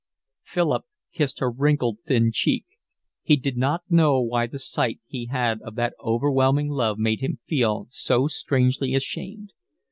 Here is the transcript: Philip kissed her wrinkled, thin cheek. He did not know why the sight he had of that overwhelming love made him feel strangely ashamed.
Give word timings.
Philip 0.43 0.85
kissed 1.13 1.37
her 1.41 1.51
wrinkled, 1.51 1.99
thin 2.07 2.31
cheek. 2.33 2.65
He 3.21 3.35
did 3.35 3.55
not 3.55 3.83
know 3.87 4.19
why 4.19 4.47
the 4.47 4.57
sight 4.57 4.99
he 5.05 5.27
had 5.27 5.61
of 5.61 5.75
that 5.75 5.93
overwhelming 6.03 6.69
love 6.69 6.97
made 6.97 7.19
him 7.19 7.37
feel 7.45 7.85
strangely 7.91 8.95
ashamed. 8.95 9.51